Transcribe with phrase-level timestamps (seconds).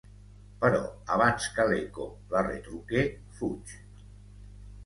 [0.63, 0.79] Però
[1.17, 3.05] abans que l'eco la retruque,
[3.41, 3.75] fuig.